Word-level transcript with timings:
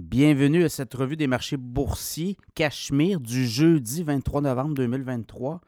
Bienvenue 0.00 0.64
à 0.64 0.68
cette 0.70 0.94
revue 0.94 1.18
des 1.18 1.26
marchés 1.26 1.58
boursiers 1.58 2.38
Cachemire 2.54 3.20
du 3.20 3.46
jeudi 3.46 4.02
23 4.02 4.40
novembre 4.40 4.72
2023. 4.72 5.60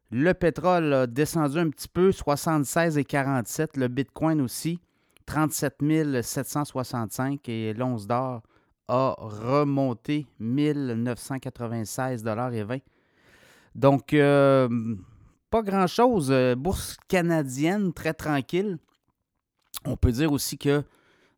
Le 0.09 0.33
pétrole 0.33 0.93
a 0.93 1.05
descendu 1.05 1.59
un 1.59 1.69
petit 1.69 1.89
peu, 1.89 2.11
76,47. 2.11 3.77
Le 3.77 3.89
Bitcoin 3.89 4.39
aussi, 4.41 4.79
37 5.25 6.21
765. 6.21 7.49
Et 7.49 7.73
l'once 7.73 8.07
d'or 8.07 8.41
a 8.87 9.15
remonté 9.17 10.25
1996,20 10.41 12.79
Donc, 13.75 14.13
euh, 14.13 14.95
pas 15.49 15.61
grand-chose. 15.61 16.33
Bourse 16.57 16.95
canadienne, 17.09 17.91
très 17.91 18.13
tranquille. 18.13 18.77
On 19.85 19.97
peut 19.97 20.13
dire 20.13 20.31
aussi 20.31 20.57
que 20.57 20.85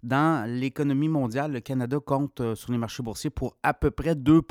dans 0.04 0.48
l'économie 0.48 1.10
mondiale, 1.10 1.52
le 1.52 1.60
Canada 1.60 2.00
compte 2.00 2.40
euh, 2.40 2.56
sur 2.56 2.72
les 2.72 2.78
marchés 2.78 3.04
boursiers 3.04 3.30
pour 3.30 3.58
à 3.64 3.74
peu 3.74 3.92
près 3.92 4.16
2 4.16 4.42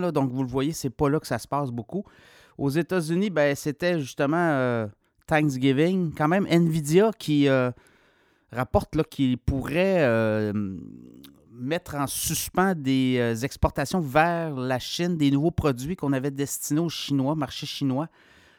là, 0.00 0.10
Donc, 0.10 0.32
vous 0.32 0.42
le 0.42 0.48
voyez, 0.48 0.72
c'est 0.72 0.90
pas 0.90 1.08
là 1.08 1.20
que 1.20 1.26
ça 1.26 1.38
se 1.38 1.46
passe 1.46 1.70
beaucoup. 1.70 2.04
Aux 2.58 2.70
États-Unis, 2.70 3.30
ben, 3.30 3.54
c'était 3.54 4.00
justement 4.00 4.36
euh, 4.36 4.86
Thanksgiving. 5.26 6.14
Quand 6.16 6.28
même, 6.28 6.46
Nvidia 6.46 7.10
qui 7.18 7.48
euh, 7.48 7.70
rapporte 8.50 8.96
qu'il 9.10 9.36
pourrait 9.38 9.98
euh, 10.00 10.52
mettre 11.52 11.96
en 11.96 12.06
suspens 12.06 12.74
des 12.74 13.44
exportations 13.44 14.00
vers 14.00 14.54
la 14.54 14.78
Chine 14.78 15.16
des 15.16 15.30
nouveaux 15.30 15.50
produits 15.50 15.96
qu'on 15.96 16.12
avait 16.12 16.30
destinés 16.30 16.80
aux 16.80 16.88
Chinois, 16.88 17.34
marché 17.34 17.66
chinois, 17.66 18.08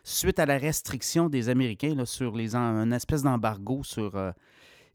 suite 0.04 0.40
à 0.40 0.46
la 0.46 0.58
restriction 0.58 1.30
des 1.30 1.50
Américains 1.50 2.06
sur 2.06 2.36
les 2.36 2.56
une 2.56 2.94
espèce 2.94 3.24
d'embargo 3.24 3.82
sur 3.84 4.34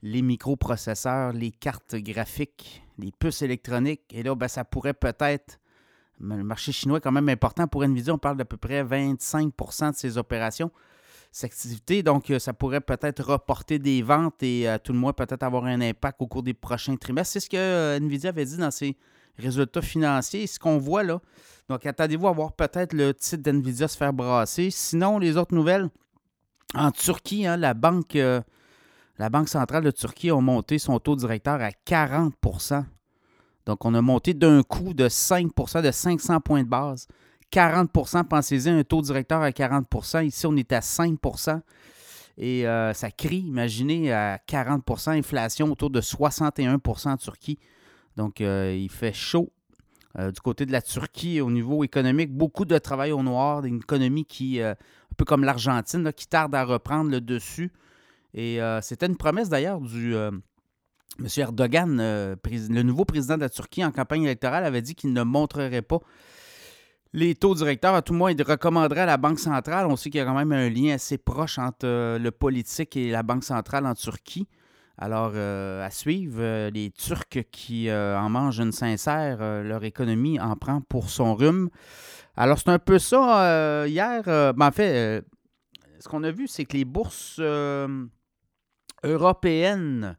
les 0.03 0.23
microprocesseurs, 0.23 1.33
les 1.33 1.51
cartes 1.51 1.95
graphiques, 1.97 2.83
les 2.99 3.13
puces 3.13 3.43
électroniques. 3.43 4.03
Et 4.13 4.23
là, 4.23 4.35
ben, 4.35 4.49
ça 4.49 4.65
pourrait 4.65 4.95
peut-être 4.95 5.59
le 6.23 6.45
marché 6.45 6.73
chinois 6.73 6.99
est 6.99 7.01
quand 7.01 7.13
même 7.13 7.29
important. 7.29 7.67
Pour 7.67 7.85
Nvidia, 7.85 8.15
on 8.15 8.19
parle 8.19 8.37
d'à 8.37 8.45
peu 8.45 8.57
près 8.57 8.83
25% 8.85 9.91
de 9.91 9.97
ses 9.97 10.19
opérations, 10.19 10.71
ses 11.31 11.47
activités. 11.47 12.03
Donc, 12.03 12.31
euh, 12.31 12.39
ça 12.39 12.53
pourrait 12.53 12.81
peut-être 12.81 13.25
reporter 13.25 13.79
des 13.79 14.03
ventes 14.03 14.43
et 14.43 14.69
à 14.69 14.79
tout 14.79 14.93
le 14.93 14.99
moins 14.99 15.13
peut-être 15.13 15.43
avoir 15.43 15.65
un 15.65 15.81
impact 15.81 16.23
au 16.23 16.27
cours 16.27 16.43
des 16.43 16.55
prochains 16.55 16.97
trimestres. 16.97 17.33
C'est 17.33 17.41
ce 17.41 17.51
que 17.51 17.57
euh, 17.57 17.97
Nvidia 17.97 18.31
avait 18.31 18.45
dit 18.45 18.57
dans 18.57 18.71
ses 18.71 18.97
résultats 19.37 19.83
financiers. 19.83 20.47
Ce 20.47 20.59
qu'on 20.59 20.79
voit 20.79 21.03
là. 21.03 21.21
Donc, 21.69 21.85
attendez-vous 21.87 22.29
à 22.29 22.33
voir 22.33 22.53
peut-être 22.53 22.93
le 22.93 23.13
titre 23.15 23.43
d'Nvidia 23.43 23.89
se 23.89 23.97
faire 23.97 24.13
brasser. 24.13 24.71
Sinon, 24.71 25.19
les 25.19 25.37
autres 25.37 25.55
nouvelles, 25.55 25.89
en 26.75 26.91
Turquie, 26.91 27.47
hein, 27.47 27.57
la 27.57 27.75
banque. 27.75 28.17
Euh, 28.17 28.41
la 29.19 29.29
Banque 29.29 29.51
centrale 29.51 29.85
de 29.85 29.91
Turquie 29.91 30.31
a 30.31 30.41
monté 30.41 30.79
son 30.79 30.99
taux 30.99 31.15
directeur 31.15 31.61
à 31.61 31.71
40 31.71 32.35
donc, 33.67 33.85
on 33.85 33.95
a 33.95 34.03
monté 34.03 34.35
d'un 34.35 34.63
coup 34.63 34.93
de 34.93 35.09
5% 35.09 35.83
de 35.83 35.91
500 35.91 36.41
points 36.41 36.63
de 36.63 36.69
base. 36.69 37.07
40% 37.53 38.25
pensez-y, 38.25 38.71
un 38.71 38.83
taux 38.83 39.03
directeur 39.03 39.43
à 39.43 39.51
40% 39.51 40.25
Ici, 40.25 40.47
on 40.47 40.57
est 40.57 40.73
à 40.73 40.81
5% 40.81 41.61
et 42.39 42.67
euh, 42.67 42.95
ça 42.95 43.11
crie, 43.11 43.41
imaginez, 43.41 44.11
à 44.11 44.39
40% 44.49 45.19
inflation 45.19 45.71
autour 45.71 45.91
de 45.91 46.01
61% 46.01 47.09
en 47.11 47.17
Turquie. 47.19 47.59
Donc, 48.17 48.41
euh, 48.41 48.75
il 48.75 48.91
fait 48.91 49.13
chaud 49.13 49.53
euh, 50.19 50.31
du 50.31 50.41
côté 50.41 50.65
de 50.65 50.73
la 50.73 50.81
Turquie 50.81 51.43
au 51.43 51.51
niveau 51.51 51.85
économique. 51.85 52.33
Beaucoup 52.33 52.65
de 52.65 52.79
travail 52.79 53.13
au 53.13 53.23
noir, 53.23 53.65
une 53.67 53.77
économie 53.77 54.25
qui, 54.25 54.63
un 54.63 54.77
peu 55.17 55.27
comme 55.27 55.45
l'Argentine, 55.45 56.11
qui 56.15 56.27
tarde 56.27 56.55
à 56.55 56.65
reprendre 56.65 57.11
le 57.11 57.21
dessus. 57.21 57.71
Et 58.35 58.61
c'était 58.81 59.07
une 59.07 59.19
promesse 59.19 59.51
d'ailleurs 59.51 59.79
du 59.79 60.15
M. 61.19 61.27
Erdogan, 61.37 61.99
euh, 62.01 62.37
le 62.45 62.83
nouveau 62.83 63.05
président 63.05 63.37
de 63.37 63.43
la 63.43 63.49
Turquie 63.49 63.85
en 63.85 63.91
campagne 63.91 64.25
électorale, 64.25 64.65
avait 64.65 64.83
dit 64.83 64.95
qu'il 64.95 65.13
ne 65.13 65.23
montrerait 65.23 65.83
pas 65.83 66.01
les 67.13 67.35
taux 67.35 67.55
directeurs. 67.55 67.95
À 67.95 68.03
tout 68.03 68.13
le 68.13 68.19
moins, 68.19 68.33
il 68.33 68.43
recommanderait 68.43 69.03
à 69.03 69.07
la 69.07 69.19
Banque 69.19 69.39
centrale. 69.39 69.87
On 69.87 69.97
sait 69.97 70.11
qu'il 70.11 70.19
y 70.19 70.23
a 70.23 70.25
quand 70.25 70.35
même 70.35 70.53
un 70.53 70.69
lien 70.69 70.95
assez 70.95 71.19
proche 71.19 71.59
entre 71.59 71.87
euh, 71.87 72.19
le 72.19 72.31
politique 72.31 72.97
et 72.97 73.11
la 73.11 73.23
Banque 73.23 73.45
centrale 73.45 73.87
en 73.87 73.95
Turquie. 73.95 74.49
Alors, 74.99 75.33
euh, 75.35 75.85
à 75.85 75.91
suivre, 75.91 76.69
les 76.69 76.91
Turcs 76.91 77.45
qui 77.51 77.91
en 77.91 78.29
mangent 78.29 78.61
une 78.61 78.73
sincère, 78.73 79.39
leur 79.63 79.83
économie 79.85 80.39
en 80.39 80.55
prend 80.55 80.81
pour 80.83 81.11
son 81.11 81.35
rhume. 81.35 81.71
Alors, 82.37 82.59
c'est 82.59 82.69
un 82.69 82.79
peu 82.79 82.99
ça. 82.99 83.87
hier, 83.89 84.23
ben, 84.25 84.55
en 84.61 84.71
fait, 84.71 85.25
ce 85.99 86.09
qu'on 86.09 86.23
a 86.23 86.31
vu, 86.31 86.47
c'est 86.47 86.67
que 86.67 86.77
les 86.77 86.85
bourses 86.85 87.41
européennes 89.03 90.17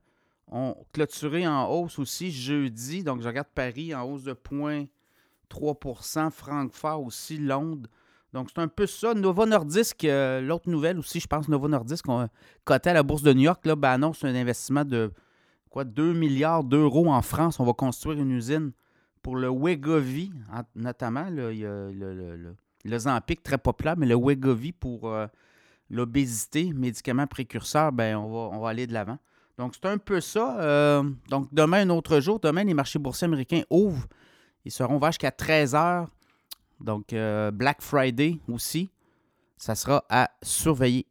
ont 0.53 0.75
clôturé 0.93 1.47
en 1.47 1.67
hausse 1.67 1.99
aussi 1.99 2.31
jeudi. 2.31 3.03
Donc, 3.03 3.21
je 3.21 3.27
regarde 3.27 3.47
Paris 3.53 3.93
en 3.93 4.03
hausse 4.03 4.23
de 4.23 4.33
0,3% 4.33 6.29
Francfort 6.29 7.03
aussi, 7.03 7.37
Londres. 7.37 7.89
Donc, 8.33 8.49
c'est 8.53 8.61
un 8.61 8.67
peu 8.67 8.85
ça. 8.85 9.13
Novo 9.15 9.45
Nordisk, 9.45 10.05
euh, 10.05 10.41
l'autre 10.41 10.69
nouvelle 10.69 10.99
aussi, 10.99 11.19
je 11.19 11.27
pense, 11.27 11.47
Novo 11.49 11.67
Nordisk, 11.67 12.07
on 12.07 12.29
coté 12.65 12.91
à 12.91 12.93
la 12.93 13.03
bourse 13.03 13.23
de 13.23 13.33
New 13.33 13.41
York, 13.41 13.65
là, 13.65 13.75
ben, 13.75 13.91
annonce 13.91 14.23
un 14.23 14.33
investissement 14.35 14.85
de 14.85 15.11
quoi 15.69 15.83
2 15.83 16.13
milliards 16.13 16.63
d'euros 16.63 17.11
en 17.11 17.21
France. 17.21 17.59
On 17.59 17.65
va 17.65 17.73
construire 17.73 18.19
une 18.19 18.31
usine 18.31 18.71
pour 19.23 19.35
le 19.35 19.49
Wegovy, 19.49 20.31
notamment. 20.75 21.25
il 21.27 21.35
le, 21.35 22.55
le, 22.85 23.35
très 23.43 23.57
populaire, 23.57 23.97
mais 23.97 24.05
le 24.05 24.15
Wegovy 24.15 24.71
pour 24.71 25.09
euh, 25.09 25.25
l'obésité, 25.89 26.73
médicament 26.73 27.25
précurseur, 27.25 27.91
ben, 27.91 28.17
on 28.17 28.59
va 28.59 28.69
aller 28.69 28.85
de 28.85 28.93
l'avant. 28.93 29.17
Donc, 29.57 29.73
c'est 29.75 29.87
un 29.87 29.97
peu 29.97 30.19
ça. 30.19 30.59
Euh, 30.59 31.03
donc, 31.29 31.47
demain, 31.53 31.87
un 31.87 31.89
autre 31.89 32.19
jour. 32.19 32.39
Demain, 32.39 32.63
les 32.63 32.73
marchés 32.73 32.99
boursiers 32.99 33.25
américains 33.25 33.63
ouvrent. 33.69 34.07
Ils 34.65 34.71
seront 34.71 34.95
ouverts 34.95 35.11
jusqu'à 35.11 35.31
13 35.31 35.73
h. 35.73 36.07
Donc, 36.79 37.13
euh, 37.13 37.51
Black 37.51 37.81
Friday 37.81 38.39
aussi. 38.51 38.89
Ça 39.57 39.75
sera 39.75 40.03
à 40.09 40.29
surveiller. 40.41 41.05